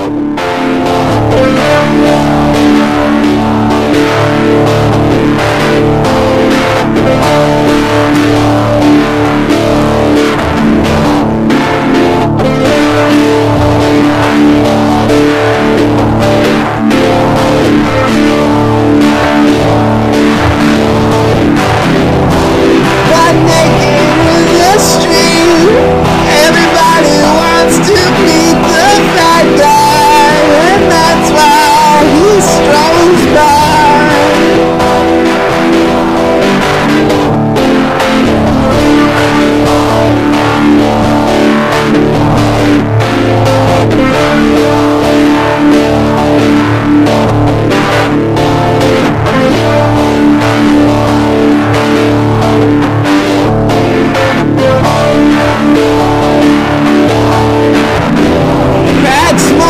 Got 0.00 0.39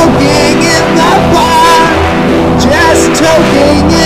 Smoking 0.01 0.63
in 0.63 0.95
the 0.97 1.13
bar, 1.31 2.57
just 2.59 3.21
toking 3.21 4.00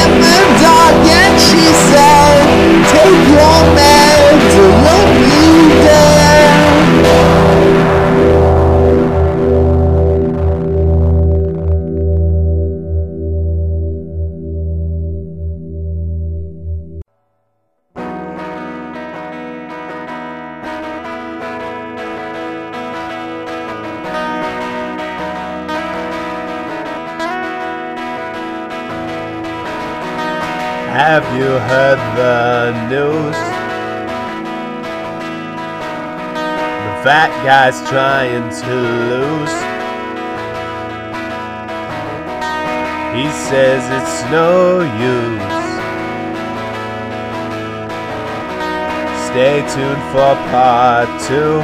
Have 30.94 31.24
you 31.36 31.58
heard 31.58 31.98
the 32.14 32.70
news? 32.88 33.36
The 36.86 36.94
fat 37.02 37.34
guy's 37.42 37.82
trying 37.90 38.48
to 38.62 38.74
lose. 39.10 39.54
He 43.18 43.26
says 43.50 43.82
it's 43.90 44.22
no 44.30 44.86
use. 45.02 45.64
Stay 49.26 49.66
tuned 49.74 50.04
for 50.14 50.38
part 50.54 51.08
two. 51.26 51.58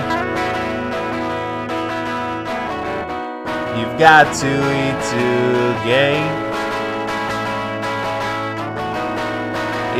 You've 3.78 3.96
got 3.96 4.34
to 4.40 4.50
eat 4.74 4.98
to 5.12 5.84
gain. 5.86 6.49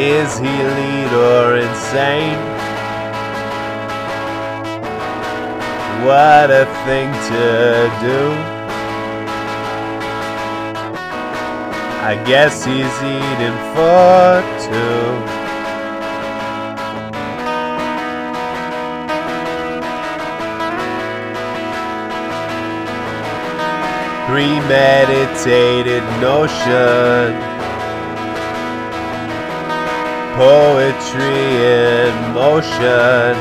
Is 0.00 0.38
he 0.38 0.46
lead 0.46 1.12
or 1.12 1.56
insane? 1.58 2.40
What 6.06 6.50
a 6.50 6.64
thing 6.86 7.12
to 7.28 7.90
do. 8.00 8.20
I 12.02 12.14
guess 12.24 12.64
he's 12.64 12.96
eating 13.04 13.58
for 13.74 14.42
two. 14.64 15.40
Premeditated 24.32 26.04
notion 26.22 27.59
poetry 30.40 31.44
in 31.68 32.14
motion. 32.32 33.36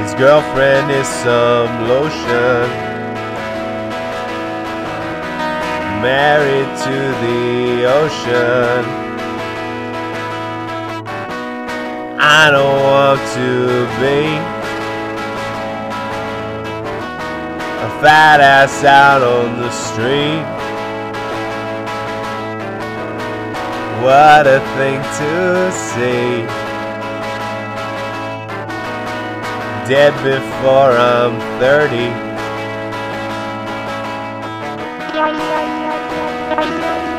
His 0.00 0.14
girlfriend 0.14 0.90
is 0.90 1.06
some 1.06 1.72
lotion. 1.92 2.64
Married 6.00 6.70
to 6.86 6.98
the 7.24 7.84
ocean. 8.00 8.84
I 12.18 12.50
don't 12.50 12.80
want 12.82 13.20
to 13.36 13.50
be 14.00 14.20
a 17.86 17.90
fat 18.00 18.40
ass 18.40 18.84
out 18.84 19.22
on 19.22 19.60
the 19.60 19.70
street. 19.70 20.63
What 24.04 24.44
a 24.46 24.60
thing 24.76 25.00
to 25.00 25.72
see. 25.72 26.44
Dead 29.88 30.12
before 30.22 30.92
I'm 30.92 31.40
30. 31.58 32.12